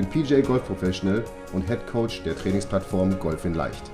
bin 0.00 0.08
PJ 0.08 0.40
Golf 0.40 0.64
Professional 0.64 1.22
und 1.52 1.66
Head 1.66 1.86
Coach 1.86 2.22
der 2.22 2.34
Trainingsplattform 2.34 3.18
Golf 3.18 3.44
in 3.44 3.52
Leicht. 3.52 3.90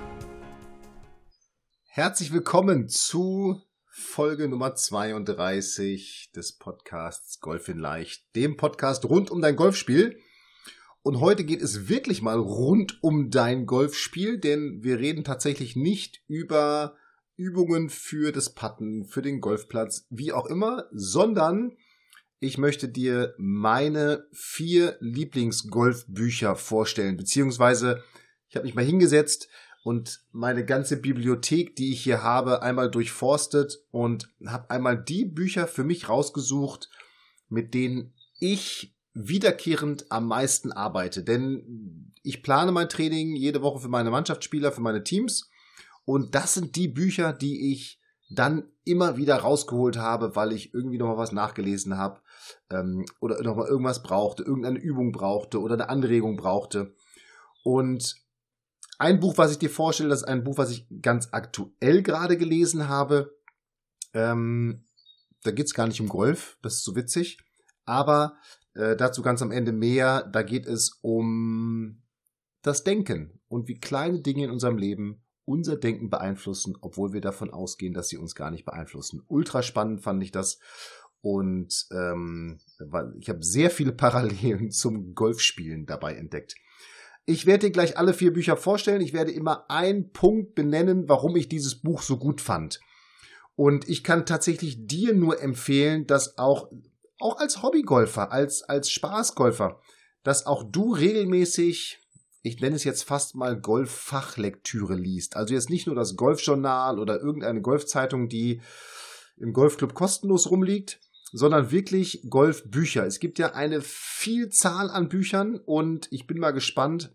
Herzlich 1.83 2.31
willkommen 2.31 2.87
zu 2.87 3.61
Folge 3.89 4.47
Nummer 4.47 4.73
32 4.73 6.31
des 6.33 6.53
Podcasts 6.53 7.41
Golf 7.41 7.67
in 7.67 7.79
Leicht, 7.79 8.23
dem 8.37 8.55
Podcast 8.55 9.03
rund 9.03 9.29
um 9.31 9.41
dein 9.41 9.57
Golfspiel. 9.57 10.17
Und 11.01 11.19
heute 11.19 11.43
geht 11.43 11.61
es 11.61 11.89
wirklich 11.89 12.21
mal 12.21 12.39
rund 12.39 13.03
um 13.03 13.29
dein 13.29 13.65
Golfspiel, 13.65 14.37
denn 14.37 14.83
wir 14.83 14.99
reden 14.99 15.25
tatsächlich 15.25 15.75
nicht 15.75 16.21
über 16.27 16.95
Übungen 17.35 17.89
für 17.89 18.31
das 18.31 18.53
Putten, 18.53 19.03
für 19.03 19.21
den 19.21 19.41
Golfplatz, 19.41 20.07
wie 20.09 20.31
auch 20.31 20.45
immer, 20.45 20.85
sondern 20.93 21.75
ich 22.39 22.57
möchte 22.57 22.87
dir 22.87 23.33
meine 23.37 24.27
vier 24.31 24.97
Lieblingsgolfbücher 24.99 26.55
vorstellen, 26.55 27.17
beziehungsweise 27.17 28.03
ich 28.49 28.55
habe 28.55 28.65
mich 28.65 28.75
mal 28.75 28.85
hingesetzt 28.85 29.49
und 29.83 30.21
meine 30.31 30.65
ganze 30.65 30.97
Bibliothek, 30.97 31.75
die 31.75 31.91
ich 31.93 32.01
hier 32.01 32.21
habe, 32.21 32.61
einmal 32.61 32.91
durchforstet 32.91 33.79
und 33.91 34.29
habe 34.45 34.69
einmal 34.69 35.01
die 35.01 35.25
Bücher 35.25 35.67
für 35.67 35.83
mich 35.83 36.09
rausgesucht, 36.09 36.89
mit 37.49 37.73
denen 37.73 38.13
ich 38.39 38.95
wiederkehrend 39.13 40.11
am 40.11 40.27
meisten 40.27 40.71
arbeite. 40.71 41.23
Denn 41.23 42.13
ich 42.21 42.43
plane 42.43 42.71
mein 42.71 42.89
Training 42.89 43.35
jede 43.35 43.61
Woche 43.61 43.79
für 43.79 43.89
meine 43.89 44.11
Mannschaftsspieler, 44.11 44.71
für 44.71 44.81
meine 44.81 45.03
Teams. 45.03 45.49
Und 46.05 46.35
das 46.35 46.53
sind 46.53 46.75
die 46.75 46.87
Bücher, 46.87 47.33
die 47.33 47.71
ich 47.71 47.99
dann 48.29 48.69
immer 48.83 49.17
wieder 49.17 49.37
rausgeholt 49.37 49.97
habe, 49.97 50.35
weil 50.35 50.51
ich 50.51 50.73
irgendwie 50.73 50.97
noch 50.97 51.07
mal 51.07 51.17
was 51.17 51.31
nachgelesen 51.31 51.97
habe 51.97 52.21
ähm, 52.69 53.05
oder 53.19 53.41
noch 53.41 53.55
mal 53.55 53.67
irgendwas 53.67 54.03
brauchte, 54.03 54.43
irgendeine 54.43 54.79
Übung 54.79 55.11
brauchte 55.11 55.61
oder 55.61 55.75
eine 55.75 55.89
Anregung 55.89 56.35
brauchte. 56.35 56.93
Und 57.63 58.15
ein 58.99 59.19
Buch, 59.19 59.37
was 59.37 59.51
ich 59.51 59.59
dir 59.59 59.69
vorstelle, 59.69 60.09
das 60.09 60.21
ist 60.21 60.27
ein 60.27 60.43
Buch, 60.43 60.57
was 60.57 60.71
ich 60.71 60.87
ganz 61.01 61.29
aktuell 61.31 62.01
gerade 62.01 62.37
gelesen 62.37 62.87
habe. 62.87 63.37
Ähm, 64.13 64.85
da 65.43 65.51
geht's 65.51 65.73
gar 65.73 65.87
nicht 65.87 66.01
um 66.01 66.09
Golf, 66.09 66.57
das 66.61 66.75
ist 66.75 66.83
so 66.83 66.95
witzig. 66.95 67.37
Aber 67.85 68.37
äh, 68.73 68.95
dazu 68.95 69.21
ganz 69.21 69.41
am 69.41 69.51
Ende 69.51 69.71
mehr. 69.71 70.23
Da 70.23 70.43
geht 70.43 70.65
es 70.65 70.99
um 71.01 72.01
das 72.61 72.83
Denken 72.83 73.39
und 73.47 73.67
wie 73.67 73.79
kleine 73.79 74.21
Dinge 74.21 74.45
in 74.45 74.51
unserem 74.51 74.77
Leben 74.77 75.23
unser 75.47 75.77
Denken 75.77 76.09
beeinflussen, 76.09 76.77
obwohl 76.81 77.13
wir 77.13 77.21
davon 77.21 77.51
ausgehen, 77.51 77.93
dass 77.93 78.09
sie 78.09 78.17
uns 78.17 78.35
gar 78.35 78.51
nicht 78.51 78.65
beeinflussen. 78.65 79.23
Ultra 79.27 79.63
spannend 79.63 80.01
fand 80.01 80.21
ich 80.21 80.31
das. 80.31 80.59
Und 81.21 81.87
ähm, 81.91 82.59
ich 83.19 83.29
habe 83.29 83.43
sehr 83.43 83.71
viele 83.71 83.91
Parallelen 83.93 84.71
zum 84.71 85.15
Golfspielen 85.15 85.85
dabei 85.85 86.15
entdeckt. 86.15 86.55
Ich 87.25 87.45
werde 87.45 87.67
dir 87.67 87.71
gleich 87.71 87.97
alle 87.97 88.13
vier 88.13 88.33
Bücher 88.33 88.57
vorstellen. 88.57 89.01
Ich 89.01 89.13
werde 89.13 89.31
immer 89.31 89.69
einen 89.69 90.11
Punkt 90.11 90.53
benennen, 90.53 91.07
warum 91.07 91.35
ich 91.37 91.47
dieses 91.47 91.81
Buch 91.81 92.01
so 92.01 92.17
gut 92.17 92.41
fand. 92.41 92.79
Und 93.55 93.87
ich 93.89 94.03
kann 94.03 94.25
tatsächlich 94.25 94.85
dir 94.85 95.13
nur 95.13 95.41
empfehlen, 95.41 96.05
dass 96.07 96.37
auch, 96.37 96.69
auch 97.19 97.37
als 97.39 97.63
Hobbygolfer, 97.63 98.31
als, 98.31 98.63
als 98.63 98.91
Spaßgolfer, 98.91 99.79
dass 100.23 100.45
auch 100.45 100.63
du 100.63 100.93
regelmäßig 100.93 101.99
ich 102.47 102.61
nenne 102.61 102.75
es 102.75 102.83
jetzt 102.83 103.03
fast 103.03 103.35
mal 103.35 103.59
Golffachlektüre 103.59 104.95
liest. 104.95 105.35
Also 105.35 105.53
jetzt 105.53 105.69
nicht 105.69 105.87
nur 105.87 105.95
das 105.95 106.15
Golfjournal 106.15 106.99
oder 106.99 107.19
irgendeine 107.19 107.61
Golfzeitung, 107.61 108.29
die 108.29 108.61
im 109.37 109.53
Golfclub 109.53 109.93
kostenlos 109.93 110.49
rumliegt, 110.49 110.99
sondern 111.31 111.71
wirklich 111.71 112.23
Golfbücher. 112.29 113.05
Es 113.05 113.19
gibt 113.19 113.37
ja 113.37 113.53
eine 113.53 113.81
Vielzahl 113.81 114.89
an 114.89 115.09
Büchern 115.09 115.57
und 115.57 116.07
ich 116.11 116.25
bin 116.25 116.39
mal 116.39 116.51
gespannt, 116.51 117.13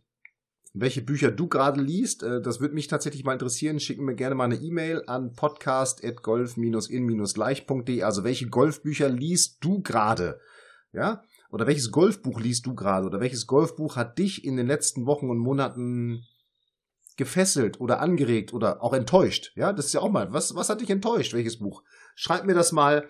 welche 0.74 1.02
Bücher 1.02 1.30
du 1.30 1.48
gerade 1.48 1.80
liest. 1.80 2.22
Äh, 2.22 2.40
das 2.40 2.60
würde 2.60 2.74
mich 2.74 2.88
tatsächlich 2.88 3.24
mal 3.24 3.32
interessieren. 3.32 3.80
Schicken 3.80 4.04
mir 4.04 4.14
gerne 4.14 4.34
mal 4.34 4.44
eine 4.44 4.56
E-Mail 4.56 5.02
an 5.06 5.32
podcast.golf-in-leicht.de. 5.32 8.02
Also 8.02 8.24
welche 8.24 8.48
Golfbücher 8.48 9.08
liest 9.08 9.56
du 9.60 9.80
gerade? 9.82 10.40
Ja, 10.92 11.22
oder 11.52 11.66
welches 11.66 11.90
Golfbuch 11.90 12.40
liest 12.40 12.64
du 12.64 12.74
gerade? 12.74 13.06
Oder 13.06 13.20
welches 13.20 13.46
Golfbuch 13.46 13.94
hat 13.94 14.18
dich 14.18 14.44
in 14.44 14.56
den 14.56 14.66
letzten 14.66 15.04
Wochen 15.04 15.28
und 15.28 15.38
Monaten 15.38 16.26
gefesselt 17.18 17.78
oder 17.78 18.00
angeregt 18.00 18.54
oder 18.54 18.82
auch 18.82 18.94
enttäuscht? 18.94 19.52
Ja, 19.54 19.74
das 19.74 19.86
ist 19.86 19.92
ja 19.92 20.00
auch 20.00 20.10
mal. 20.10 20.32
Was, 20.32 20.54
was 20.54 20.70
hat 20.70 20.80
dich 20.80 20.88
enttäuscht? 20.88 21.34
Welches 21.34 21.58
Buch? 21.58 21.82
Schreib 22.14 22.46
mir 22.46 22.54
das 22.54 22.72
mal, 22.72 23.06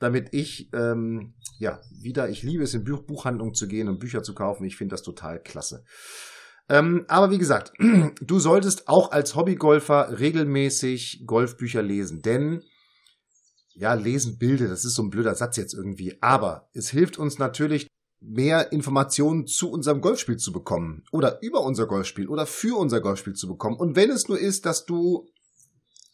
damit 0.00 0.34
ich, 0.34 0.70
ähm, 0.74 1.34
ja, 1.60 1.80
wieder, 2.02 2.28
ich 2.28 2.42
liebe 2.42 2.64
es, 2.64 2.74
in 2.74 2.82
Buch 2.82 3.02
Buchhandlungen 3.02 3.54
zu 3.54 3.68
gehen 3.68 3.88
und 3.88 4.00
Bücher 4.00 4.24
zu 4.24 4.34
kaufen. 4.34 4.64
Ich 4.64 4.76
finde 4.76 4.94
das 4.94 5.02
total 5.02 5.40
klasse. 5.40 5.84
Ähm, 6.68 7.04
aber 7.06 7.30
wie 7.30 7.38
gesagt, 7.38 7.72
du 8.20 8.40
solltest 8.40 8.88
auch 8.88 9.12
als 9.12 9.36
Hobbygolfer 9.36 10.18
regelmäßig 10.18 11.22
Golfbücher 11.26 11.82
lesen, 11.82 12.22
denn 12.22 12.64
ja, 13.74 13.94
lesen 13.94 14.38
Bilder, 14.38 14.68
das 14.68 14.84
ist 14.84 14.94
so 14.94 15.02
ein 15.02 15.10
blöder 15.10 15.34
Satz 15.34 15.56
jetzt 15.56 15.74
irgendwie, 15.74 16.16
aber 16.22 16.68
es 16.72 16.90
hilft 16.90 17.18
uns 17.18 17.38
natürlich, 17.38 17.88
mehr 18.26 18.72
Informationen 18.72 19.46
zu 19.46 19.70
unserem 19.70 20.00
Golfspiel 20.00 20.38
zu 20.38 20.50
bekommen 20.50 21.04
oder 21.12 21.42
über 21.42 21.60
unser 21.60 21.86
Golfspiel 21.86 22.28
oder 22.28 22.46
für 22.46 22.78
unser 22.78 23.00
Golfspiel 23.00 23.34
zu 23.34 23.46
bekommen. 23.48 23.76
Und 23.76 23.96
wenn 23.96 24.10
es 24.10 24.28
nur 24.28 24.38
ist, 24.38 24.64
dass 24.64 24.86
du 24.86 25.28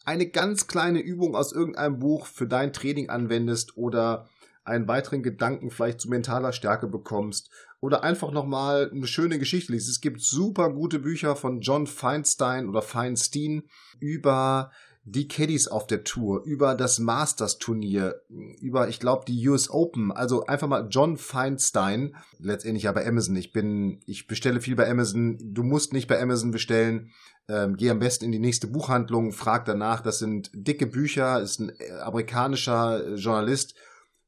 eine 0.03 0.27
ganz 0.27 0.67
kleine 0.67 0.99
Übung 0.99 1.35
aus 1.35 1.53
irgendeinem 1.53 1.99
Buch 1.99 2.25
für 2.25 2.47
dein 2.47 2.73
Training 2.73 3.09
anwendest 3.09 3.77
oder 3.77 4.27
einen 4.63 4.87
weiteren 4.87 5.23
Gedanken 5.23 5.71
vielleicht 5.71 6.01
zu 6.01 6.09
mentaler 6.09 6.53
Stärke 6.53 6.87
bekommst 6.87 7.49
oder 7.79 8.03
einfach 8.03 8.31
nochmal 8.31 8.91
eine 8.91 9.07
schöne 9.07 9.39
Geschichte 9.39 9.71
liest. 9.71 9.89
Es 9.89 10.01
gibt 10.01 10.21
super 10.21 10.71
gute 10.71 10.99
Bücher 10.99 11.35
von 11.35 11.61
John 11.61 11.87
Feinstein 11.87 12.67
oder 12.67 12.81
Feinstein 12.81 13.63
über 13.99 14.71
die 15.03 15.27
Caddies 15.27 15.67
auf 15.67 15.87
der 15.87 16.03
Tour, 16.03 16.43
über 16.43 16.75
das 16.75 16.99
Masters 16.99 17.57
Turnier, 17.57 18.21
über, 18.29 18.87
ich 18.87 18.99
glaube, 18.99 19.25
die 19.27 19.47
US 19.49 19.69
Open. 19.69 20.11
Also 20.11 20.45
einfach 20.45 20.67
mal 20.67 20.87
John 20.89 21.17
Feinstein, 21.17 22.15
letztendlich 22.37 22.83
ja 22.83 22.91
bei 22.91 23.07
Amazon. 23.07 23.35
Ich 23.35 23.51
bin, 23.51 24.01
ich 24.05 24.27
bestelle 24.27 24.61
viel 24.61 24.75
bei 24.75 24.89
Amazon. 24.89 25.39
Du 25.41 25.63
musst 25.63 25.93
nicht 25.93 26.07
bei 26.07 26.21
Amazon 26.21 26.51
bestellen. 26.51 27.11
Ähm, 27.47 27.77
geh 27.77 27.89
am 27.89 27.99
besten 27.99 28.25
in 28.25 28.31
die 28.31 28.39
nächste 28.39 28.67
Buchhandlung, 28.67 29.31
frag 29.31 29.65
danach. 29.65 30.01
Das 30.01 30.19
sind 30.19 30.51
dicke 30.53 30.85
Bücher, 30.85 31.41
ist 31.41 31.59
ein 31.59 31.69
äh, 31.79 31.91
amerikanischer 32.01 33.03
äh, 33.03 33.15
Journalist. 33.15 33.73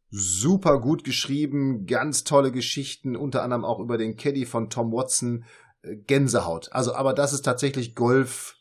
Super 0.09 0.79
gut 0.81 1.03
geschrieben, 1.03 1.85
ganz 1.85 2.23
tolle 2.23 2.51
Geschichten, 2.51 3.15
unter 3.15 3.43
anderem 3.43 3.63
auch 3.63 3.79
über 3.79 3.97
den 3.97 4.15
Caddy 4.15 4.45
von 4.45 4.69
Tom 4.69 4.91
Watson. 4.91 5.45
Äh, 5.83 5.97
Gänsehaut. 5.97 6.69
Also, 6.71 6.95
aber 6.95 7.13
das 7.13 7.33
ist 7.33 7.43
tatsächlich 7.43 7.93
Golf 7.93 8.55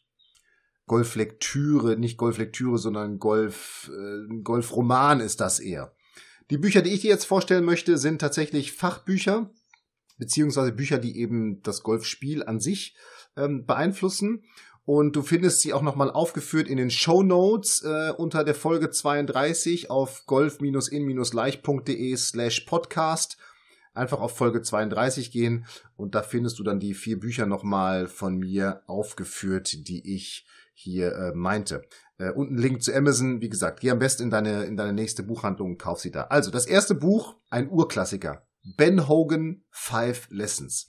Golflektüre, 0.87 1.97
nicht 1.97 2.17
Golflektüre, 2.17 2.79
sondern 2.79 3.19
Golf, 3.19 3.91
äh, 3.93 4.27
Golfroman 4.43 5.21
ist 5.21 5.41
das 5.41 5.61
eher. 5.61 5.95
Die 6.51 6.59
Bücher, 6.59 6.83
die 6.83 6.91
ich 6.91 7.01
dir 7.01 7.11
jetzt 7.11 7.25
vorstellen 7.25 7.65
möchte, 7.65 7.97
sind 7.99 8.21
tatsächlich 8.21 8.73
Fachbücher, 8.73 9.51
beziehungsweise 10.19 10.73
Bücher, 10.73 10.99
die 10.99 11.17
eben 11.19 11.63
das 11.63 11.83
Golfspiel 11.83 12.43
an 12.43 12.61
sich 12.61 12.97
ähm, 13.37 13.65
beeinflussen. 13.65 14.45
Und 14.85 15.15
du 15.15 15.23
findest 15.23 15.61
sie 15.61 15.73
auch 15.73 15.83
nochmal 15.83 16.11
aufgeführt 16.11 16.67
in 16.67 16.77
den 16.77 16.91
Show 16.91 17.23
Notes 17.23 17.83
äh, 17.83 18.13
unter 18.17 18.43
der 18.43 18.57
Folge 18.57 18.91
32 18.91 19.91
auf 19.91 20.27
golf-in-leicht.de 20.27 22.17
slash 22.17 22.61
podcast. 22.61 23.37
Einfach 23.95 24.21
auf 24.21 24.37
Folge 24.37 24.63
32 24.63 25.31
gehen 25.31 25.67
und 25.97 26.15
da 26.15 26.23
findest 26.23 26.59
du 26.59 26.65
dann 26.65 26.81
die 26.81 26.95
vier 26.95 27.21
Bücher 27.21 27.47
nochmal 27.47 28.09
von 28.09 28.37
mir 28.37 28.83
aufgeführt, 28.87 29.87
die 29.87 30.15
ich 30.15 30.47
hier 30.83 31.13
äh, 31.13 31.33
meinte. 31.35 31.83
Äh, 32.19 32.31
und 32.31 32.57
Link 32.57 32.83
zu 32.83 32.95
Amazon, 32.95 33.41
wie 33.41 33.49
gesagt, 33.49 33.81
geh 33.81 33.91
am 33.91 33.99
besten 33.99 34.25
in 34.25 34.31
deine, 34.31 34.65
in 34.65 34.77
deine 34.77 34.93
nächste 34.93 35.23
Buchhandlung 35.23 35.71
und 35.71 35.79
kauf 35.79 36.01
sie 36.01 36.11
da. 36.11 36.25
Also, 36.25 36.51
das 36.51 36.67
erste 36.67 36.95
Buch, 36.95 37.37
ein 37.51 37.71
Urklassiker. 37.71 38.47
Ben 38.77 39.09
Hogan 39.09 39.65
Five 39.71 40.29
Lessons. 40.31 40.87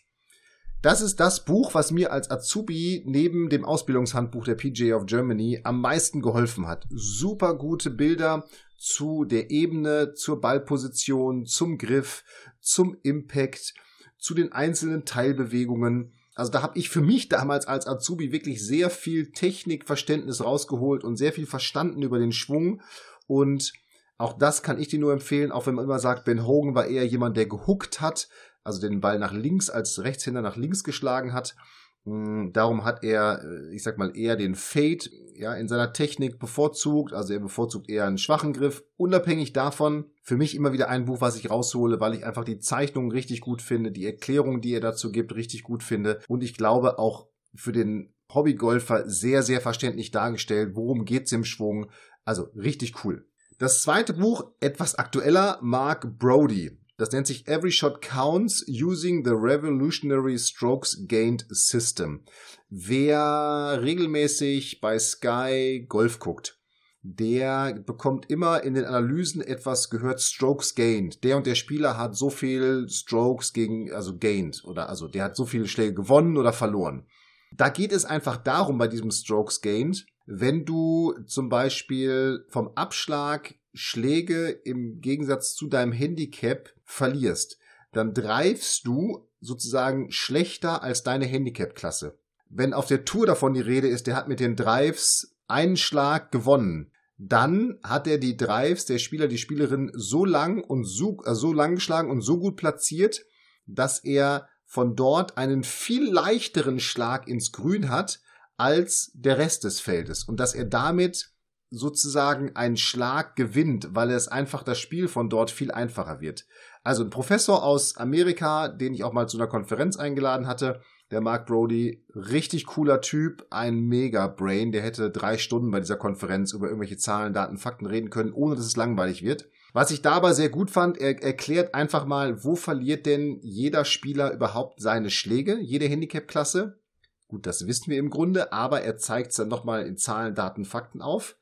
Das 0.84 1.00
ist 1.00 1.22
das 1.22 1.46
Buch, 1.46 1.74
was 1.74 1.92
mir 1.92 2.12
als 2.12 2.30
Azubi 2.30 3.04
neben 3.06 3.50
dem 3.50 3.64
Ausbildungshandbuch 3.64 4.44
der 4.44 4.56
PGA 4.56 4.98
of 4.98 5.06
Germany 5.06 5.62
am 5.64 5.80
meisten 5.80 6.22
geholfen 6.22 6.68
hat. 6.68 6.86
Super 6.90 7.58
gute 7.58 7.90
Bilder 7.90 8.46
zu 8.78 9.24
der 9.24 9.50
Ebene, 9.50 10.14
zur 10.14 10.42
Ballposition, 10.42 11.46
zum 11.46 11.78
Griff, 11.78 12.26
zum 12.60 12.98
Impact, 13.02 13.74
zu 14.20 14.34
den 14.34 14.52
einzelnen 14.52 15.06
Teilbewegungen 15.06 16.14
Also 16.36 16.52
da 16.52 16.62
habe 16.62 16.80
ich 16.80 16.90
für 16.90 17.02
mich 17.02 17.30
damals 17.30 17.68
als 17.68 17.88
Azubi 17.88 18.32
wirklich 18.32 18.66
sehr 18.66 18.90
viel 18.90 19.32
Technikverständnis 19.32 20.44
rausgeholt 20.44 21.04
und 21.04 21.16
sehr 21.16 21.32
viel 21.32 21.46
verstanden 21.46 22.02
über 22.02 22.20
den 22.20 22.32
Schwung. 22.32 22.82
Und 23.28 23.74
auch 24.18 24.38
das 24.38 24.64
kann 24.64 24.80
ich 24.80 24.88
dir 24.88 25.00
nur 25.00 25.14
empfehlen, 25.14 25.52
auch 25.52 25.68
wenn 25.68 25.76
man 25.76 25.86
immer 25.86 26.00
sagt, 26.00 26.26
Ben 26.26 26.46
Hogan 26.46 26.76
war 26.76 26.88
eher 26.88 27.06
jemand, 27.06 27.38
der 27.38 27.46
gehuckt 27.46 28.02
hat, 28.02 28.30
also 28.64 28.82
den 28.82 29.02
Ball 29.02 29.20
nach 29.20 29.34
links 29.34 29.70
als 29.70 30.00
Rechtshänder 30.00 30.42
nach 30.42 30.56
links 30.56 30.84
geschlagen 30.84 31.34
hat. 31.34 31.56
Hm, 32.06 32.52
darum 32.54 32.84
hat 32.84 33.04
er, 33.04 33.44
äh, 33.44 33.74
ich 33.74 33.84
sag 33.84 33.98
mal, 33.98 34.16
eher 34.16 34.36
den 34.36 34.56
Fade 34.56 35.10
ja, 35.36 35.54
in 35.54 35.68
seiner 35.68 35.94
Technik 35.94 36.40
bevorzugt. 36.40 37.14
Also 37.14 37.34
er 37.34 37.40
bevorzugt 37.40 37.90
eher 37.90 38.06
einen 38.06 38.18
schwachen 38.18 38.54
Griff. 38.54 38.84
Unabhängig 38.98 39.54
davon, 39.54 40.06
für 40.22 40.38
mich 40.38 40.56
immer 40.56 40.74
wieder 40.74 40.90
ein 40.90 41.06
Buch, 41.06 41.22
was 41.22 41.38
ich 41.38 41.50
raushole, 41.50 42.00
weil 42.00 42.14
ich 42.14 42.26
einfach 42.26 42.44
die 42.44 42.60
Zeichnungen 42.60 43.12
richtig 43.12 43.42
gut 43.42 43.62
finde, 43.62 43.92
die 43.92 44.06
Erklärung, 44.06 44.62
die 44.62 44.74
er 44.74 44.82
dazu 44.82 45.12
gibt, 45.12 45.36
richtig 45.36 45.64
gut 45.64 45.84
finde. 45.84 46.20
Und 46.28 46.44
ich 46.44 46.56
glaube 46.56 47.00
auch 47.00 47.28
für 47.56 47.72
den 47.72 48.14
Hobbygolfer 48.34 49.08
sehr, 49.10 49.44
sehr 49.44 49.62
verständlich 49.62 50.12
dargestellt. 50.12 50.76
Worum 50.76 51.06
geht's 51.06 51.32
im 51.32 51.46
Schwung? 51.46 51.90
Also 52.26 52.44
richtig 52.56 53.04
cool. 53.04 53.28
Das 53.60 53.82
zweite 53.82 54.14
Buch, 54.14 54.52
etwas 54.60 54.96
aktueller, 54.96 55.60
Mark 55.62 56.18
Brody. 56.18 56.83
Das 56.98 57.12
nennt 57.12 57.26
sich 57.26 57.48
Every 57.48 57.72
Shot 57.72 58.02
Counts 58.02 58.64
Using 58.68 59.26
the 59.26 59.32
Revolutionary 59.32 60.38
Strokes 60.38 61.06
Gained 61.08 61.46
System. 61.50 62.24
Wer 62.70 63.80
regelmäßig 63.82 64.80
bei 64.80 65.00
Sky 65.00 65.86
Golf 65.90 66.20
guckt, 66.20 66.60
der 67.02 67.74
bekommt 67.74 68.30
immer 68.30 68.64
in 68.64 68.76
den 68.76 68.86
Analysen 68.86 69.42
etwas 69.42 69.90
gehört 69.90 70.22
Strokes 70.22 70.76
gained. 70.76 71.24
Der 71.24 71.36
und 71.36 71.48
der 71.48 71.56
Spieler 71.56 71.98
hat 71.98 72.16
so 72.16 72.30
viel 72.30 72.88
Strokes 72.88 73.54
gegen, 73.54 73.92
also 73.92 74.18
gained, 74.18 74.64
oder 74.64 74.88
also 74.88 75.08
der 75.08 75.26
hat 75.26 75.36
so 75.36 75.46
viele 75.46 75.68
Schläge 75.68 75.96
gewonnen 75.96 76.38
oder 76.38 76.54
verloren. 76.54 77.06
Da 77.52 77.70
geht 77.70 77.92
es 77.92 78.06
einfach 78.06 78.38
darum 78.38 78.78
bei 78.78 78.88
diesem 78.88 79.12
Strokes 79.12 79.62
gained, 79.62 80.06
wenn 80.26 80.64
du 80.64 81.14
zum 81.26 81.50
Beispiel 81.50 82.46
vom 82.50 82.70
Abschlag 82.76 83.56
Schläge 83.74 84.50
im 84.50 85.02
Gegensatz 85.02 85.56
zu 85.56 85.68
deinem 85.68 85.92
Handicap 85.92 86.74
verlierst, 86.84 87.58
dann 87.92 88.14
dreifst 88.14 88.86
du 88.86 89.28
sozusagen 89.40 90.12
schlechter 90.12 90.84
als 90.84 91.04
deine 91.04 91.26
Handicap-Klasse. 91.26 92.18
Wenn 92.50 92.74
auf 92.74 92.88
der 92.88 93.06
Tour 93.06 93.26
davon 93.26 93.54
die 93.54 93.62
Rede 93.62 93.88
ist, 93.88 94.08
der 94.08 94.16
hat 94.16 94.28
mit 94.28 94.40
den 94.40 94.56
Drives 94.56 95.36
einen 95.48 95.78
Schlag 95.78 96.32
gewonnen, 96.32 96.92
dann 97.18 97.80
hat 97.84 98.08
er 98.08 98.18
die 98.18 98.38
Drives 98.38 98.86
der 98.86 98.98
Spieler, 98.98 99.28
die 99.28 99.38
Spielerin 99.38 99.92
so 99.94 100.26
lang 100.26 100.64
und 100.64 100.84
so, 100.84 101.22
äh, 101.26 101.36
so 101.36 101.54
lang 101.54 101.76
geschlagen 101.76 102.10
und 102.10 102.22
so 102.22 102.40
gut 102.40 102.58
platziert, 102.58 103.26
dass 103.66 104.04
er 104.04 104.48
von 104.66 104.96
dort 104.96 105.38
einen 105.38 105.64
viel 105.64 106.12
leichteren 106.12 106.80
Schlag 106.80 107.28
ins 107.28 107.52
Grün 107.52 107.90
hat 107.90 108.22
als 108.58 109.12
der 109.14 109.38
Rest 109.38 109.64
des 109.64 109.80
Feldes 109.80 110.24
und 110.24 110.40
dass 110.40 110.54
er 110.54 110.66
damit 110.66 111.33
sozusagen 111.74 112.56
einen 112.56 112.78
Schlag 112.78 113.36
gewinnt, 113.36 113.90
weil 113.94 114.12
es 114.12 114.28
einfach 114.28 114.62
das 114.62 114.80
Spiel 114.80 115.08
von 115.08 115.30
dort 115.30 115.50
viel 115.50 115.72
einfacher 115.72 116.22
wird. 116.22 116.46
Also 116.84 117.04
ein 117.04 117.10
Professor 117.10 117.64
aus 117.64 117.98
Amerika, 117.98 118.68
den 118.68 118.94
ich 118.94 119.04
auch 119.04 119.14
mal 119.14 119.28
zu 119.28 119.38
einer 119.38 119.48
Konferenz 119.48 119.98
eingeladen 119.98 120.48
hatte, 120.48 120.82
der 121.10 121.22
Mark 121.22 121.48
Brody, 121.48 122.06
richtig 122.16 122.66
cooler 122.66 123.02
Typ, 123.02 123.46
ein 123.50 123.80
Mega-Brain, 123.82 124.72
der 124.72 124.84
hätte 124.84 125.10
drei 125.10 125.38
Stunden 125.38 125.72
bei 125.72 125.80
dieser 125.80 125.96
Konferenz 125.96 126.54
über 126.54 126.68
irgendwelche 126.68 126.98
Zahlen, 126.98 127.34
Daten, 127.34 127.58
Fakten 127.58 127.88
reden 127.88 128.10
können, 128.10 128.34
ohne 128.34 128.56
dass 128.56 128.66
es 128.66 128.76
langweilig 128.76 129.24
wird. 129.24 129.50
Was 129.74 129.90
ich 129.90 130.04
dabei 130.04 130.34
sehr 130.34 130.50
gut 130.50 130.70
fand, 130.70 131.00
er 131.00 131.22
erklärt 131.24 131.74
einfach 131.74 132.06
mal, 132.06 132.44
wo 132.44 132.56
verliert 132.56 133.08
denn 133.08 133.40
jeder 133.42 133.86
Spieler 133.86 134.32
überhaupt 134.32 134.80
seine 134.80 135.10
Schläge, 135.10 135.60
jede 135.60 135.88
Handicap-Klasse. 135.88 136.80
Gut, 137.28 137.48
das 137.48 137.66
wissen 137.66 137.90
wir 137.90 137.98
im 137.98 138.12
Grunde, 138.12 138.54
aber 138.54 138.82
er 138.82 138.98
zeigt 138.98 139.32
es 139.32 139.38
dann 139.38 139.48
nochmal 139.48 139.88
in 139.88 139.98
Zahlen, 139.98 140.36
Daten, 140.36 140.66
Fakten 140.66 141.02
auf. 141.02 141.36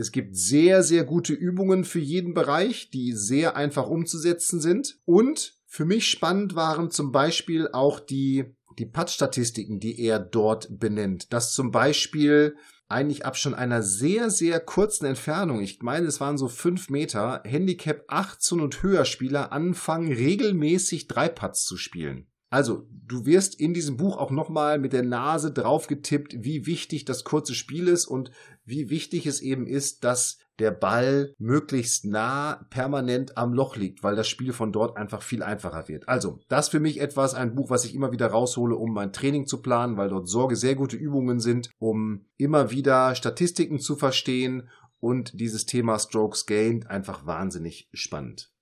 Es 0.00 0.12
gibt 0.12 0.34
sehr, 0.34 0.82
sehr 0.82 1.04
gute 1.04 1.34
Übungen 1.34 1.84
für 1.84 1.98
jeden 1.98 2.32
Bereich, 2.32 2.88
die 2.90 3.12
sehr 3.12 3.54
einfach 3.54 3.86
umzusetzen 3.86 4.58
sind. 4.58 4.98
Und 5.04 5.58
für 5.66 5.84
mich 5.84 6.08
spannend 6.08 6.54
waren 6.54 6.90
zum 6.90 7.12
Beispiel 7.12 7.68
auch 7.70 8.00
die, 8.00 8.46
die 8.78 8.86
Putt-Statistiken, 8.86 9.78
die 9.78 10.00
er 10.00 10.18
dort 10.18 10.80
benennt. 10.80 11.34
Dass 11.34 11.52
zum 11.52 11.70
Beispiel 11.70 12.56
eigentlich 12.88 13.26
ab 13.26 13.36
schon 13.36 13.54
einer 13.54 13.82
sehr, 13.82 14.30
sehr 14.30 14.58
kurzen 14.58 15.04
Entfernung, 15.04 15.60
ich 15.60 15.82
meine, 15.82 16.06
es 16.06 16.18
waren 16.18 16.38
so 16.38 16.48
fünf 16.48 16.88
Meter, 16.88 17.42
Handicap 17.44 18.04
18 18.08 18.60
und 18.60 18.82
höher 18.82 19.04
Spieler 19.04 19.52
anfangen, 19.52 20.10
regelmäßig 20.10 21.08
drei 21.08 21.28
Putts 21.28 21.66
zu 21.66 21.76
spielen. 21.76 22.26
Also, 22.52 22.88
du 23.06 23.26
wirst 23.26 23.60
in 23.60 23.74
diesem 23.74 23.96
Buch 23.96 24.16
auch 24.16 24.32
nochmal 24.32 24.80
mit 24.80 24.92
der 24.92 25.04
Nase 25.04 25.52
drauf 25.52 25.86
getippt, 25.86 26.34
wie 26.40 26.66
wichtig 26.66 27.04
das 27.04 27.22
kurze 27.22 27.54
Spiel 27.54 27.86
ist 27.86 28.06
und 28.06 28.32
wie 28.70 28.88
wichtig 28.88 29.26
es 29.26 29.40
eben 29.40 29.66
ist, 29.66 30.04
dass 30.04 30.38
der 30.58 30.70
Ball 30.70 31.34
möglichst 31.38 32.04
nah 32.04 32.66
permanent 32.70 33.36
am 33.36 33.52
Loch 33.52 33.76
liegt, 33.76 34.02
weil 34.02 34.14
das 34.14 34.28
Spiel 34.28 34.52
von 34.52 34.72
dort 34.72 34.96
einfach 34.96 35.22
viel 35.22 35.42
einfacher 35.42 35.88
wird. 35.88 36.08
Also, 36.08 36.38
das 36.48 36.68
für 36.68 36.80
mich 36.80 37.00
etwas, 37.00 37.34
ein 37.34 37.54
Buch, 37.54 37.70
was 37.70 37.84
ich 37.84 37.94
immer 37.94 38.12
wieder 38.12 38.28
raushole, 38.28 38.76
um 38.76 38.92
mein 38.92 39.12
Training 39.12 39.46
zu 39.46 39.62
planen, 39.62 39.96
weil 39.96 40.10
dort 40.10 40.28
Sorge 40.28 40.56
sehr 40.56 40.74
gute 40.74 40.96
Übungen 40.96 41.40
sind, 41.40 41.70
um 41.78 42.26
immer 42.36 42.70
wieder 42.70 43.14
Statistiken 43.14 43.80
zu 43.80 43.96
verstehen 43.96 44.68
und 45.00 45.40
dieses 45.40 45.64
Thema 45.66 45.98
Strokes 45.98 46.46
Gained 46.46 46.86
einfach 46.88 47.26
wahnsinnig 47.26 47.88
spannend. 47.92 48.52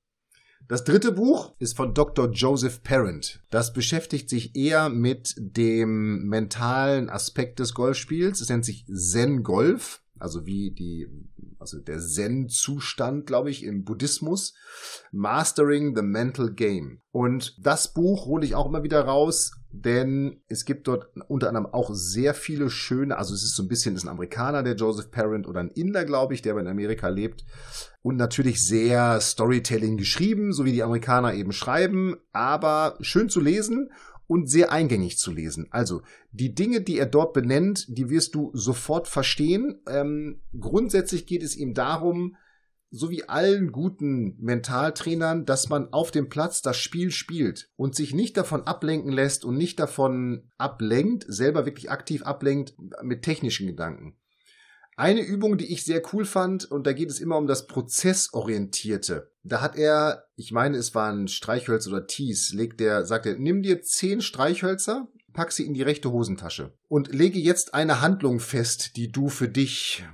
Das 0.67 0.85
dritte 0.85 1.13
Buch 1.13 1.55
ist 1.59 1.77
von 1.77 1.95
Dr. 1.95 2.31
Joseph 2.31 2.83
Parent. 2.83 3.43
Das 3.51 3.73
beschäftigt 3.73 4.29
sich 4.29 4.55
eher 4.55 4.89
mit 4.89 5.35
dem 5.39 6.27
mentalen 6.27 7.09
Aspekt 7.09 7.59
des 7.59 7.73
Golfspiels. 7.73 8.41
Es 8.41 8.49
nennt 8.49 8.65
sich 8.65 8.85
Zen 8.87 9.43
Golf, 9.43 10.03
also 10.19 10.45
wie 10.45 10.73
die, 10.73 11.07
also 11.59 11.79
der 11.79 12.01
Zen-Zustand, 12.01 13.27
glaube 13.27 13.51
ich, 13.51 13.63
im 13.63 13.85
Buddhismus. 13.85 14.55
Mastering 15.11 15.97
the 15.97 16.03
Mental 16.03 16.53
Game. 16.53 17.01
Und 17.13 17.57
das 17.59 17.95
Buch 17.95 18.27
hole 18.27 18.45
ich 18.45 18.55
auch 18.55 18.67
immer 18.67 18.83
wieder 18.83 19.01
raus, 19.03 19.53
denn 19.71 20.41
es 20.49 20.65
gibt 20.65 20.89
dort 20.89 21.11
unter 21.29 21.49
anderem 21.49 21.67
auch 21.67 21.91
sehr 21.93 22.35
viele 22.35 22.71
schöne, 22.71 23.19
also 23.19 23.35
es 23.35 23.43
ist 23.43 23.55
so 23.55 23.63
ein 23.63 23.69
bisschen, 23.69 23.97
ist 23.97 24.05
ein 24.05 24.09
Amerikaner, 24.09 24.63
der 24.63 24.77
Joseph 24.77 25.11
Parent, 25.11 25.47
oder 25.47 25.61
ein 25.61 25.71
Inder, 25.71 26.05
glaube 26.05 26.35
ich, 26.35 26.43
der 26.43 26.57
in 26.57 26.67
Amerika 26.67 27.09
lebt. 27.09 27.45
Und 28.03 28.17
natürlich 28.17 28.65
sehr 28.65 29.21
Storytelling 29.21 29.97
geschrieben, 29.97 30.53
so 30.53 30.65
wie 30.65 30.73
die 30.73 30.83
Amerikaner 30.83 31.35
eben 31.35 31.53
schreiben, 31.53 32.17
aber 32.33 32.97
schön 33.01 33.29
zu 33.29 33.41
lesen 33.41 33.91
und 34.27 34.49
sehr 34.49 34.73
eingängig 34.73 35.19
zu 35.19 35.33
lesen. 35.33 35.69
Also 35.71 36.03
die 36.33 36.55
Dinge, 36.55 36.81
die 36.81 36.99
er 36.99 37.07
dort 37.07 37.33
benennt, 37.33 37.87
die 37.89 38.11
wirst 38.11 38.35
du 38.35 38.51
sofort 38.55 39.09
verstehen. 39.09 39.81
Ähm, 39.89 40.41
grundsätzlich 40.59 41.27
geht 41.27 41.43
es 41.43 41.57
ihm 41.57 41.75
darum, 41.75 42.37
so 42.91 43.11
wie 43.11 43.29
allen 43.29 43.73
guten 43.73 44.37
Mentaltrainern, 44.39 45.45
dass 45.45 45.69
man 45.69 45.93
auf 45.93 46.11
dem 46.11 46.29
Platz 46.29 46.63
das 46.63 46.79
Spiel 46.79 47.11
spielt 47.11 47.71
und 47.77 47.95
sich 47.95 48.15
nicht 48.15 48.37
davon 48.37 48.63
ablenken 48.63 49.13
lässt 49.13 49.45
und 49.45 49.57
nicht 49.57 49.79
davon 49.79 50.51
ablenkt, 50.57 51.25
selber 51.29 51.67
wirklich 51.67 51.91
aktiv 51.91 52.23
ablenkt 52.23 52.75
mit 53.03 53.23
technischen 53.23 53.67
Gedanken. 53.67 54.17
Eine 54.97 55.21
Übung, 55.21 55.59
die 55.59 55.73
ich 55.73 55.85
sehr 55.85 56.03
cool 56.13 56.25
fand, 56.25 56.65
und 56.65 56.85
da 56.85 56.93
geht 56.93 57.09
es 57.09 57.21
immer 57.21 57.37
um 57.37 57.47
das 57.47 57.69
Prozessorientierte. 57.69 59.31
Da 59.45 59.61
hat 59.61 59.77
er, 59.77 60.25
ich 60.35 60.51
meine, 60.51 60.77
es 60.77 60.93
waren 60.93 61.29
Streichhölzer 61.29 61.91
oder 61.91 62.09
Tees, 62.09 62.53
legt 62.53 62.81
der, 62.81 63.07
sagt 63.07 63.27
er, 63.27 63.39
nimm 63.39 63.63
dir 63.63 63.81
zehn 63.81 64.21
Streichhölzer, 64.21 65.07
pack 65.35 65.53
sie 65.53 65.67
in 65.67 65.75
die 65.75 65.83
rechte 65.83 66.11
Hosentasche 66.11 66.77
und 66.89 67.15
lege 67.15 67.39
jetzt 67.39 67.75
eine 67.75 68.01
Handlung 68.01 68.41
fest, 68.41 68.97
die 68.97 69.13
du 69.13 69.29
für 69.29 69.49
dich 69.49 70.05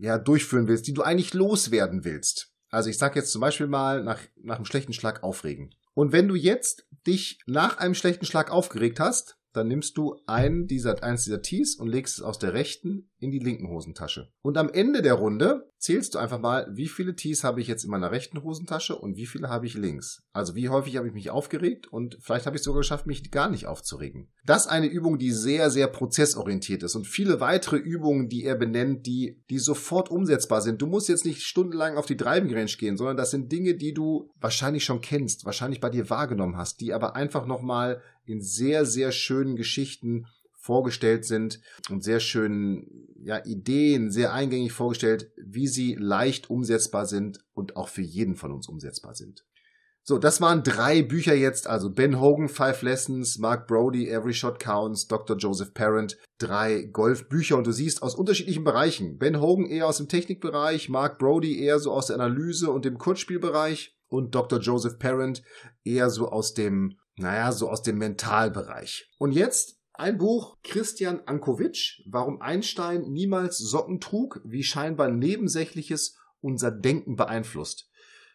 ja, 0.00 0.18
durchführen 0.18 0.68
willst, 0.68 0.86
die 0.86 0.94
du 0.94 1.02
eigentlich 1.02 1.34
loswerden 1.34 2.04
willst. 2.04 2.52
Also 2.70 2.90
ich 2.90 2.98
sag 2.98 3.16
jetzt 3.16 3.32
zum 3.32 3.40
Beispiel 3.40 3.66
mal 3.66 4.02
nach, 4.02 4.20
nach 4.36 4.56
einem 4.56 4.66
schlechten 4.66 4.92
Schlag 4.92 5.22
aufregen. 5.22 5.74
Und 5.94 6.12
wenn 6.12 6.28
du 6.28 6.34
jetzt 6.34 6.86
dich 7.06 7.40
nach 7.46 7.78
einem 7.78 7.94
schlechten 7.94 8.26
Schlag 8.26 8.50
aufgeregt 8.50 9.00
hast, 9.00 9.37
dann 9.58 9.68
nimmst 9.68 9.96
du 9.96 10.16
einen 10.26 10.66
dieser, 10.66 11.02
eins 11.02 11.24
dieser 11.24 11.42
Tees 11.42 11.76
und 11.76 11.88
legst 11.88 12.18
es 12.18 12.24
aus 12.24 12.38
der 12.38 12.54
rechten 12.54 13.10
in 13.18 13.30
die 13.30 13.38
linken 13.38 13.68
Hosentasche. 13.68 14.30
Und 14.42 14.56
am 14.56 14.70
Ende 14.70 15.02
der 15.02 15.14
Runde 15.14 15.68
zählst 15.78 16.14
du 16.14 16.18
einfach 16.18 16.40
mal, 16.40 16.68
wie 16.72 16.88
viele 16.88 17.14
Tees 17.14 17.44
habe 17.44 17.60
ich 17.60 17.66
jetzt 17.66 17.84
in 17.84 17.90
meiner 17.90 18.10
rechten 18.10 18.42
Hosentasche 18.42 18.96
und 18.96 19.16
wie 19.16 19.26
viele 19.26 19.48
habe 19.48 19.66
ich 19.66 19.74
links. 19.74 20.22
Also 20.32 20.54
wie 20.54 20.68
häufig 20.68 20.96
habe 20.96 21.08
ich 21.08 21.14
mich 21.14 21.30
aufgeregt 21.30 21.86
und 21.86 22.18
vielleicht 22.20 22.46
habe 22.46 22.56
ich 22.56 22.62
sogar 22.62 22.80
geschafft, 22.80 23.06
mich 23.06 23.30
gar 23.30 23.50
nicht 23.50 23.66
aufzuregen. 23.66 24.28
Das 24.44 24.66
ist 24.66 24.70
eine 24.70 24.86
Übung, 24.86 25.18
die 25.18 25.32
sehr, 25.32 25.70
sehr 25.70 25.88
prozessorientiert 25.88 26.82
ist 26.82 26.94
und 26.94 27.06
viele 27.06 27.40
weitere 27.40 27.76
Übungen, 27.76 28.28
die 28.28 28.44
er 28.44 28.54
benennt, 28.54 29.06
die, 29.06 29.42
die 29.50 29.58
sofort 29.58 30.10
umsetzbar 30.10 30.62
sind. 30.62 30.80
Du 30.82 30.86
musst 30.86 31.08
jetzt 31.08 31.24
nicht 31.24 31.42
stundenlang 31.42 31.96
auf 31.96 32.06
die 32.06 32.16
Driving 32.16 32.54
Range 32.54 32.70
gehen, 32.78 32.96
sondern 32.96 33.16
das 33.16 33.30
sind 33.30 33.50
Dinge, 33.50 33.74
die 33.74 33.94
du 33.94 34.30
wahrscheinlich 34.40 34.84
schon 34.84 35.00
kennst, 35.00 35.44
wahrscheinlich 35.44 35.80
bei 35.80 35.90
dir 35.90 36.10
wahrgenommen 36.10 36.56
hast, 36.56 36.80
die 36.80 36.92
aber 36.92 37.16
einfach 37.16 37.46
nochmal 37.46 38.00
in 38.28 38.42
sehr, 38.42 38.84
sehr 38.84 39.12
schönen 39.12 39.56
Geschichten 39.56 40.26
vorgestellt 40.52 41.24
sind 41.24 41.60
und 41.88 42.04
sehr 42.04 42.20
schönen 42.20 43.08
ja, 43.22 43.42
Ideen, 43.44 44.10
sehr 44.10 44.32
eingängig 44.32 44.72
vorgestellt, 44.72 45.32
wie 45.36 45.66
sie 45.66 45.94
leicht 45.94 46.50
umsetzbar 46.50 47.06
sind 47.06 47.38
und 47.54 47.76
auch 47.76 47.88
für 47.88 48.02
jeden 48.02 48.36
von 48.36 48.52
uns 48.52 48.68
umsetzbar 48.68 49.14
sind. 49.14 49.44
So, 50.02 50.16
das 50.16 50.40
waren 50.40 50.62
drei 50.62 51.02
Bücher 51.02 51.34
jetzt, 51.34 51.66
also 51.66 51.90
Ben 51.90 52.18
Hogan, 52.18 52.48
Five 52.48 52.80
Lessons, 52.80 53.38
Mark 53.38 53.66
Brody, 53.66 54.08
Every 54.08 54.32
Shot 54.32 54.58
Counts, 54.58 55.06
Dr. 55.06 55.36
Joseph 55.36 55.74
Parent, 55.74 56.16
drei 56.38 56.84
Golfbücher 56.84 57.58
und 57.58 57.66
du 57.66 57.72
siehst 57.72 58.02
aus 58.02 58.14
unterschiedlichen 58.14 58.64
Bereichen. 58.64 59.18
Ben 59.18 59.40
Hogan 59.40 59.66
eher 59.66 59.86
aus 59.86 59.98
dem 59.98 60.08
Technikbereich, 60.08 60.88
Mark 60.88 61.18
Brody 61.18 61.62
eher 61.62 61.78
so 61.78 61.92
aus 61.92 62.06
der 62.06 62.16
Analyse 62.16 62.70
und 62.70 62.84
dem 62.86 62.96
Kurzspielbereich 62.96 63.98
und 64.08 64.34
Dr. 64.34 64.60
Joseph 64.60 64.98
Parent 64.98 65.42
eher 65.84 66.08
so 66.08 66.28
aus 66.28 66.54
dem, 66.54 66.98
naja, 67.18 67.52
so 67.52 67.68
aus 67.68 67.82
dem 67.82 67.98
Mentalbereich. 67.98 69.10
Und 69.18 69.32
jetzt 69.32 69.78
ein 69.94 70.18
Buch, 70.18 70.58
Christian 70.62 71.20
Ankovic, 71.26 72.02
warum 72.06 72.40
Einstein 72.40 73.10
niemals 73.10 73.58
Socken 73.58 74.00
trug, 74.00 74.40
wie 74.44 74.62
scheinbar 74.62 75.10
Nebensächliches 75.10 76.16
unser 76.40 76.70
Denken 76.70 77.16
beeinflusst. 77.16 77.90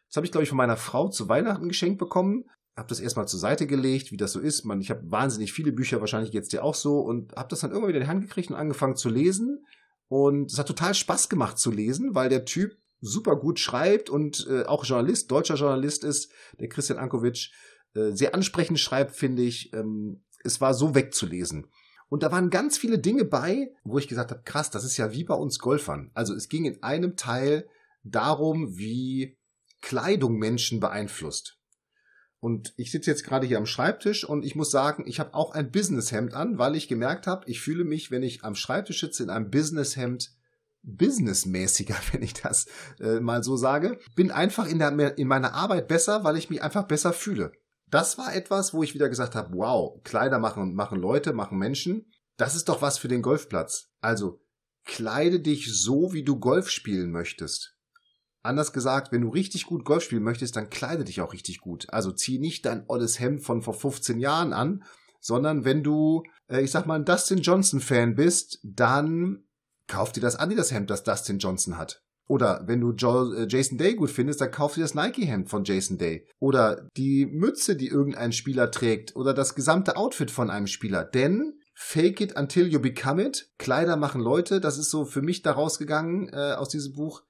Das 0.09 0.17
habe 0.17 0.25
ich, 0.25 0.31
glaube 0.31 0.43
ich, 0.43 0.49
von 0.49 0.57
meiner 0.57 0.77
Frau 0.77 1.07
zu 1.07 1.29
Weihnachten 1.29 1.69
geschenkt 1.69 1.99
bekommen. 1.99 2.45
Habe 2.75 2.89
das 2.89 2.99
erstmal 2.99 3.27
zur 3.27 3.39
Seite 3.39 3.65
gelegt, 3.65 4.11
wie 4.11 4.17
das 4.17 4.33
so 4.33 4.39
ist. 4.39 4.65
Man, 4.65 4.81
ich 4.81 4.89
habe 4.89 5.09
wahnsinnig 5.09 5.53
viele 5.53 5.71
Bücher, 5.71 6.01
wahrscheinlich 6.01 6.33
jetzt 6.33 6.51
dir 6.53 6.63
auch 6.63 6.75
so, 6.75 6.99
und 6.99 7.33
habe 7.35 7.49
das 7.49 7.61
dann 7.61 7.71
irgendwann 7.71 7.89
wieder 7.89 7.99
in 7.99 8.05
die 8.05 8.09
Hand 8.09 8.21
gekriegt 8.21 8.49
und 8.49 8.57
angefangen 8.57 8.95
zu 8.95 9.09
lesen. 9.09 9.65
Und 10.09 10.51
es 10.51 10.59
hat 10.59 10.67
total 10.67 10.93
Spaß 10.93 11.29
gemacht 11.29 11.57
zu 11.57 11.71
lesen, 11.71 12.13
weil 12.13 12.29
der 12.29 12.45
Typ 12.45 12.77
super 12.99 13.35
gut 13.35 13.59
schreibt 13.59 14.09
und 14.09 14.47
äh, 14.49 14.63
auch 14.63 14.85
Journalist, 14.85 15.31
deutscher 15.31 15.55
Journalist 15.55 16.03
ist, 16.03 16.31
der 16.59 16.69
Christian 16.69 16.99
Ankovic, 16.99 17.51
äh, 17.95 18.11
sehr 18.11 18.33
ansprechend 18.35 18.79
schreibt, 18.79 19.15
finde 19.15 19.43
ich. 19.43 19.73
Ähm, 19.73 20.23
es 20.43 20.61
war 20.61 20.73
so 20.73 20.93
wegzulesen. 20.95 21.67
Und 22.09 22.21
da 22.21 22.31
waren 22.31 22.49
ganz 22.49 22.77
viele 22.77 22.99
Dinge 22.99 23.25
bei, 23.25 23.71
wo 23.83 23.97
ich 23.97 24.07
gesagt 24.07 24.31
habe, 24.31 24.43
krass, 24.43 24.69
das 24.69 24.83
ist 24.83 24.97
ja 24.97 25.13
wie 25.13 25.23
bei 25.23 25.33
uns 25.33 25.57
Golfern. 25.57 26.11
Also 26.13 26.35
es 26.35 26.47
ging 26.49 26.65
in 26.65 26.83
einem 26.83 27.15
Teil 27.15 27.67
darum, 28.03 28.77
wie 28.77 29.37
Kleidung 29.81 30.37
Menschen 30.37 30.79
beeinflusst. 30.79 31.57
Und 32.39 32.73
ich 32.75 32.91
sitze 32.91 33.09
jetzt 33.09 33.23
gerade 33.23 33.47
hier 33.47 33.57
am 33.57 33.65
Schreibtisch 33.65 34.25
und 34.25 34.43
ich 34.43 34.53
muss 34.53 34.69
sagen, 34.69 35.05
ich 35.07 35.19
habe 35.19 35.33
auch 35.33 35.51
ein 35.53 35.71
Businesshemd 35.71 36.33
an, 36.33 36.57
weil 36.57 36.75
ich 36.75 36.89
gemerkt 36.89 37.25
habe, 37.25 37.49
ich 37.49 37.61
fühle 37.61 37.85
mich, 37.85 38.11
wenn 38.11 38.21
ich 38.21 38.43
am 38.43 38.55
Schreibtisch 38.55 38.99
sitze, 38.99 39.23
in 39.23 39.29
einem 39.29 39.49
Businesshemd 39.49 40.29
businessmäßiger, 40.83 41.95
wenn 42.11 42.21
ich 42.21 42.33
das 42.33 42.67
äh, 42.99 43.19
mal 43.21 43.43
so 43.43 43.55
sage. 43.55 43.97
Bin 44.15 44.29
einfach 44.29 44.67
in, 44.67 44.79
der, 44.79 45.17
in 45.17 45.27
meiner 45.27 45.53
Arbeit 45.53 45.87
besser, 45.87 46.23
weil 46.23 46.37
ich 46.37 46.49
mich 46.49 46.61
einfach 46.61 46.83
besser 46.83 47.13
fühle. 47.13 47.53
Das 47.93 48.17
war 48.17 48.33
etwas, 48.33 48.73
wo 48.73 48.81
ich 48.81 48.95
wieder 48.95 49.07
gesagt 49.07 49.35
habe, 49.35 49.55
wow, 49.55 50.01
Kleider 50.03 50.39
machen, 50.39 50.73
machen 50.73 50.99
Leute, 50.99 51.31
machen 51.31 51.59
Menschen. 51.59 52.11
Das 52.37 52.55
ist 52.55 52.67
doch 52.67 52.81
was 52.81 52.97
für 52.97 53.07
den 53.07 53.21
Golfplatz. 53.21 53.91
Also, 54.01 54.41
kleide 54.83 55.39
dich 55.39 55.71
so, 55.71 56.11
wie 56.11 56.23
du 56.23 56.39
Golf 56.39 56.71
spielen 56.71 57.11
möchtest. 57.11 57.77
Anders 58.41 58.73
gesagt, 58.73 59.11
wenn 59.11 59.21
du 59.21 59.29
richtig 59.29 59.67
gut 59.67 59.85
Golf 59.85 60.05
spielen 60.05 60.23
möchtest, 60.23 60.55
dann 60.55 60.71
kleide 60.71 61.03
dich 61.03 61.21
auch 61.21 61.33
richtig 61.33 61.61
gut. 61.61 61.85
Also 61.93 62.11
zieh 62.11 62.39
nicht 62.39 62.65
dein 62.65 62.83
olles 62.87 63.19
Hemd 63.19 63.43
von 63.43 63.61
vor 63.61 63.75
15 63.75 64.19
Jahren 64.19 64.53
an, 64.53 64.83
sondern 65.19 65.63
wenn 65.63 65.83
du, 65.83 66.23
äh, 66.47 66.61
ich 66.61 66.71
sag 66.71 66.87
mal, 66.87 66.95
ein 66.95 67.05
Dustin 67.05 67.41
Johnson 67.41 67.79
Fan 67.79 68.15
bist, 68.15 68.59
dann 68.63 69.43
kauf 69.87 70.11
dir 70.11 70.21
das 70.21 70.35
Adidas 70.35 70.71
Hemd, 70.71 70.89
das 70.89 71.03
Dustin 71.03 71.37
Johnson 71.37 71.77
hat. 71.77 72.02
Oder 72.27 72.63
wenn 72.65 72.81
du 72.81 72.91
jo 72.91 73.33
äh, 73.33 73.47
Jason 73.49 73.77
Day 73.77 73.95
gut 73.95 74.09
findest, 74.09 74.41
dann 74.41 74.51
kauf 74.51 74.75
dir 74.75 74.81
das 74.81 74.95
Nike-Hemd 74.95 75.49
von 75.49 75.63
Jason 75.63 75.97
Day. 75.97 76.27
Oder 76.39 76.89
die 76.95 77.25
Mütze, 77.25 77.75
die 77.75 77.87
irgendein 77.87 78.31
Spieler 78.31 78.71
trägt. 78.71 79.15
Oder 79.15 79.33
das 79.33 79.55
gesamte 79.55 79.97
Outfit 79.97 80.31
von 80.31 80.49
einem 80.49 80.67
Spieler. 80.67 81.03
Denn 81.03 81.59
Fake 81.75 82.21
it 82.21 82.37
until 82.37 82.67
you 82.67 82.79
become 82.79 83.21
it. 83.21 83.51
Kleider 83.57 83.95
machen 83.97 84.21
Leute. 84.21 84.61
Das 84.61 84.77
ist 84.77 84.91
so 84.91 85.05
für 85.05 85.23
mich 85.23 85.41
daraus 85.41 85.79
gegangen 85.79 86.29
äh, 86.29 86.53
aus 86.53 86.69
diesem 86.69 86.93
Buch 86.93 87.23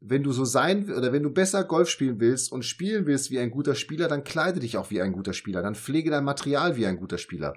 wenn 0.00 0.22
du 0.22 0.32
so 0.32 0.44
sein 0.44 0.92
oder 0.92 1.12
wenn 1.12 1.22
du 1.22 1.30
besser 1.30 1.64
Golf 1.64 1.88
spielen 1.88 2.20
willst 2.20 2.52
und 2.52 2.64
spielen 2.64 3.06
willst 3.06 3.30
wie 3.30 3.38
ein 3.38 3.50
guter 3.50 3.74
Spieler, 3.74 4.08
dann 4.08 4.24
kleide 4.24 4.60
dich 4.60 4.76
auch 4.76 4.90
wie 4.90 5.02
ein 5.02 5.12
guter 5.12 5.32
Spieler, 5.32 5.62
dann 5.62 5.74
pflege 5.74 6.10
dein 6.10 6.24
Material 6.24 6.76
wie 6.76 6.86
ein 6.86 6.98
guter 6.98 7.18
Spieler. 7.18 7.54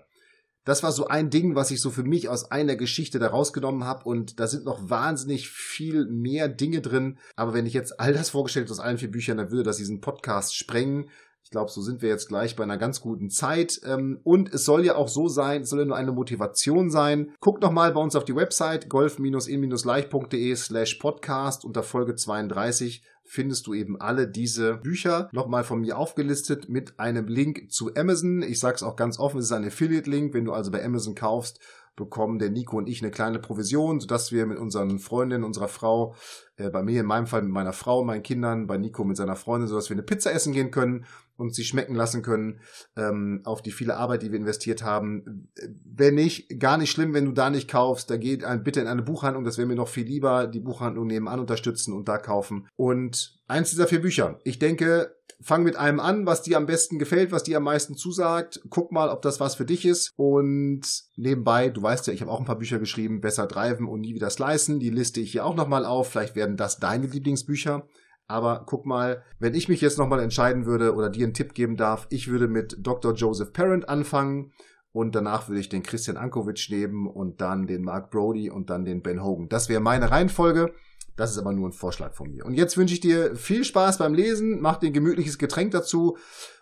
Das 0.63 0.83
war 0.83 0.91
so 0.91 1.07
ein 1.07 1.31
Ding, 1.31 1.55
was 1.55 1.71
ich 1.71 1.81
so 1.81 1.89
für 1.89 2.03
mich 2.03 2.29
aus 2.29 2.51
einer 2.51 2.75
Geschichte 2.75 3.17
da 3.17 3.27
rausgenommen 3.27 3.83
habe 3.83 4.05
und 4.05 4.39
da 4.39 4.45
sind 4.45 4.63
noch 4.63 4.89
wahnsinnig 4.89 5.49
viel 5.49 6.05
mehr 6.05 6.47
Dinge 6.49 6.81
drin. 6.81 7.17
Aber 7.35 7.53
wenn 7.53 7.65
ich 7.65 7.73
jetzt 7.73 7.99
all 7.99 8.13
das 8.13 8.29
vorgestellt 8.29 8.69
aus 8.69 8.79
allen 8.79 8.99
vier 8.99 9.09
Büchern, 9.09 9.37
dann 9.37 9.49
würde 9.49 9.63
das 9.63 9.77
diesen 9.77 10.01
Podcast 10.01 10.55
sprengen. 10.55 11.09
Ich 11.51 11.53
glaube, 11.53 11.69
so 11.69 11.81
sind 11.81 12.01
wir 12.01 12.07
jetzt 12.07 12.29
gleich 12.29 12.55
bei 12.55 12.63
einer 12.63 12.77
ganz 12.77 13.01
guten 13.01 13.29
Zeit. 13.29 13.81
Ähm, 13.85 14.21
und 14.23 14.53
es 14.53 14.63
soll 14.63 14.85
ja 14.85 14.95
auch 14.95 15.09
so 15.09 15.27
sein, 15.27 15.63
es 15.63 15.69
soll 15.69 15.79
ja 15.79 15.85
nur 15.85 15.97
eine 15.97 16.13
Motivation 16.13 16.89
sein. 16.89 17.33
Guckt 17.41 17.61
noch 17.61 17.73
mal 17.73 17.91
bei 17.91 17.99
uns 17.99 18.15
auf 18.15 18.23
die 18.23 18.37
Website 18.37 18.87
golf-in-leicht.de 18.87 20.55
slash 20.55 20.95
podcast 20.95 21.65
unter 21.65 21.83
Folge 21.83 22.15
32 22.15 23.03
findest 23.25 23.67
du 23.67 23.73
eben 23.73 23.99
alle 23.99 24.27
diese 24.27 24.75
Bücher 24.75 25.29
nochmal 25.31 25.63
von 25.63 25.79
mir 25.79 25.97
aufgelistet 25.97 26.67
mit 26.67 26.99
einem 26.99 27.27
Link 27.27 27.71
zu 27.71 27.93
Amazon. 27.95 28.41
Ich 28.43 28.59
sage 28.59 28.75
es 28.75 28.83
auch 28.83 28.95
ganz 28.95 29.19
offen, 29.19 29.39
es 29.39 29.45
ist 29.45 29.51
ein 29.51 29.65
Affiliate-Link. 29.65 30.33
Wenn 30.33 30.45
du 30.45 30.53
also 30.53 30.71
bei 30.71 30.83
Amazon 30.83 31.15
kaufst, 31.15 31.59
bekommen 31.95 32.39
der 32.39 32.49
Nico 32.49 32.77
und 32.77 32.87
ich 32.87 33.01
eine 33.01 33.11
kleine 33.11 33.39
Provision, 33.39 33.99
sodass 33.99 34.31
wir 34.31 34.45
mit 34.45 34.57
unseren 34.57 34.99
Freundinnen, 34.99 35.43
unserer 35.43 35.67
Frau, 35.67 36.15
äh, 36.55 36.69
bei 36.69 36.83
mir 36.83 37.01
in 37.01 37.05
meinem 37.05 37.27
Fall 37.27 37.41
mit 37.41 37.51
meiner 37.51 37.73
Frau, 37.73 38.03
meinen 38.03 38.23
Kindern, 38.23 38.67
bei 38.67 38.77
Nico 38.77 39.03
mit 39.03 39.17
seiner 39.17 39.35
Freundin, 39.35 39.67
sodass 39.67 39.89
wir 39.89 39.95
eine 39.95 40.03
Pizza 40.03 40.31
essen 40.31 40.53
gehen 40.53 40.71
können 40.71 41.05
und 41.35 41.55
sie 41.55 41.63
schmecken 41.63 41.95
lassen 41.95 42.21
können 42.21 42.59
ähm, 42.95 43.41
auf 43.45 43.61
die 43.61 43.71
viele 43.71 43.97
Arbeit, 43.97 44.21
die 44.21 44.31
wir 44.31 44.39
investiert 44.39 44.83
haben. 44.83 45.49
Wenn 45.83 46.15
nicht, 46.15 46.59
gar 46.59 46.77
nicht 46.77 46.91
schlimm, 46.91 47.13
wenn 47.13 47.25
du 47.25 47.31
da 47.31 47.49
nicht 47.49 47.69
kaufst, 47.69 48.09
da 48.09 48.17
geht 48.17 48.43
ein, 48.43 48.63
bitte 48.63 48.79
in 48.79 48.87
eine 48.87 49.01
Buchhandlung, 49.01 49.43
das 49.43 49.57
wäre 49.57 49.67
mir 49.67 49.75
noch 49.75 49.87
viel 49.87 50.05
lieber, 50.05 50.47
die 50.47 50.59
Buchhandlung 50.59 51.07
nebenan 51.07 51.39
unterstützen 51.39 51.93
und 51.93 52.07
da 52.07 52.17
kaufen. 52.17 52.67
Und 52.75 53.41
eins 53.47 53.71
dieser 53.71 53.87
vier 53.87 54.01
Bücher. 54.01 54.39
Ich 54.43 54.59
denke, 54.59 55.15
fang 55.41 55.63
mit 55.63 55.75
einem 55.75 55.99
an, 55.99 56.25
was 56.25 56.41
dir 56.41 56.57
am 56.57 56.65
besten 56.65 56.99
gefällt, 56.99 57.31
was 57.31 57.43
dir 57.43 57.57
am 57.57 57.63
meisten 57.63 57.95
zusagt. 57.95 58.61
Guck 58.69 58.91
mal, 58.91 59.09
ob 59.09 59.21
das 59.21 59.39
was 59.39 59.55
für 59.55 59.65
dich 59.65 59.85
ist. 59.85 60.11
Und 60.15 60.81
nebenbei, 61.15 61.69
du 61.69 61.81
weißt 61.81 62.07
ja, 62.07 62.13
ich 62.13 62.21
habe 62.21 62.31
auch 62.31 62.39
ein 62.39 62.45
paar 62.45 62.57
Bücher 62.57 62.79
geschrieben, 62.79 63.21
besser 63.21 63.47
driven 63.47 63.87
und 63.87 64.01
nie 64.01 64.15
wieder 64.15 64.29
slicen. 64.29 64.79
Die 64.79 64.89
liste 64.89 65.19
ich 65.19 65.31
hier 65.31 65.45
auch 65.45 65.55
nochmal 65.55 65.85
auf. 65.85 66.09
Vielleicht 66.09 66.35
werden 66.35 66.57
das 66.57 66.79
deine 66.79 67.07
Lieblingsbücher. 67.07 67.87
Aber 68.27 68.63
guck 68.65 68.85
mal, 68.85 69.23
wenn 69.39 69.53
ich 69.55 69.67
mich 69.67 69.81
jetzt 69.81 69.97
nochmal 69.97 70.21
entscheiden 70.21 70.65
würde 70.65 70.95
oder 70.95 71.09
dir 71.09 71.25
einen 71.25 71.33
Tipp 71.33 71.53
geben 71.53 71.75
darf, 71.75 72.07
ich 72.09 72.29
würde 72.29 72.47
mit 72.47 72.77
Dr. 72.79 73.13
Joseph 73.13 73.51
Parent 73.51 73.89
anfangen 73.89 74.53
und 74.93 75.15
danach 75.15 75.49
würde 75.49 75.59
ich 75.59 75.69
den 75.69 75.83
Christian 75.83 76.17
Ankovic 76.17 76.67
nehmen 76.69 77.07
und 77.07 77.41
dann 77.41 77.67
den 77.67 77.83
Mark 77.83 78.09
Brody 78.09 78.49
und 78.49 78.69
dann 78.69 78.85
den 78.85 79.01
Ben 79.01 79.23
Hogan. 79.23 79.49
Das 79.49 79.69
wäre 79.69 79.81
meine 79.81 80.11
Reihenfolge. 80.11 80.73
Das 81.15 81.31
ist 81.31 81.37
aber 81.37 81.53
nur 81.53 81.69
ein 81.69 81.73
Vorschlag 81.73 82.13
von 82.13 82.31
mir. 82.31 82.45
Und 82.45 82.53
jetzt 82.53 82.77
wünsche 82.77 82.93
ich 82.93 82.99
dir 82.99 83.35
viel 83.35 83.63
Spaß 83.63 83.97
beim 83.97 84.13
Lesen, 84.13 84.61
mach 84.61 84.77
dir 84.77 84.87
ein 84.87 84.93
gemütliches 84.93 85.37
Getränk 85.37 85.71
dazu 85.71 86.17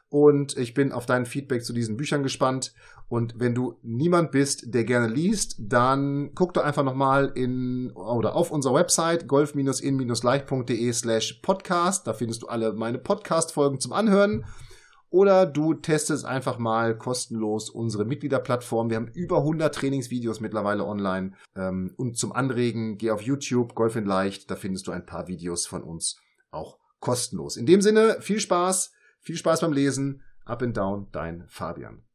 und 0.10 0.58
ich 0.58 0.74
bin 0.74 0.92
auf 0.92 1.06
dein 1.06 1.28
Feedback 1.28 1.64
zu 1.64 1.72
diesen 1.72 1.96
Büchern 1.96 2.24
gespannt. 2.24 2.74
Und 3.10 3.36
wenn 3.38 3.54
du 3.54 3.76
niemand 3.84 4.32
bist, 4.32 4.74
der 4.74 4.84
gerne 4.84 5.08
liest, 5.08 5.56
dann 5.60 6.32
guck 6.34 6.54
doch 6.54 6.64
einfach 6.64 6.84
nochmal 6.84 7.32
in 7.36 7.92
oder 7.92 8.36
auf 8.36 8.52
unserer 8.52 8.74
Website 8.74 9.28
golf-in-leicht.de 9.28 10.94
slash 10.94 11.34
podcast. 11.44 12.08
Da 12.08 12.14
findest 12.14 12.42
du 12.42 12.48
alle 12.48 12.74
meine 12.74 12.98
Podcast-Folgen 12.98 13.80
zum 13.80 13.94
Anhören. 13.94 14.46
Oder 15.10 15.46
du 15.46 15.74
testest 15.74 16.26
einfach 16.26 16.60
mal 16.60 16.96
kostenlos 16.96 17.70
unsere 17.70 18.06
Mitgliederplattform. 18.06 18.90
Wir 18.90 18.98
haben 18.98 19.08
über 19.08 19.40
100 19.40 19.74
Trainingsvideos 19.74 20.40
mittlerweile 20.40 20.86
online. 20.86 21.34
Ähm, 21.56 21.94
und 21.98 22.18
zum 22.18 22.32
Anregen, 22.32 22.98
geh 22.98 23.12
auf 23.12 23.22
YouTube, 23.22 23.74
Golf 23.74 23.96
in 23.96 24.06
Leicht, 24.06 24.52
da 24.52 24.56
findest 24.56 24.88
du 24.88 24.92
ein 24.92 25.06
paar 25.06 25.28
Videos 25.28 25.66
von 25.66 25.84
uns 25.84 26.18
auch 26.52 26.78
kostenlos. 27.00 27.58
In 27.58 27.66
dem 27.66 27.82
Sinne, 27.82 28.18
viel 28.22 28.40
Spaß, 28.40 28.92
viel 29.20 29.38
Spaß 29.38 29.62
beim 29.62 29.74
Lesen. 29.74 30.22
Up 30.46 30.62
and 30.62 30.76
down, 30.76 31.08
dein 31.12 31.46
Fabian. 31.48 32.04